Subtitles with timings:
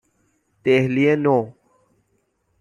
[0.63, 1.37] دهلی نو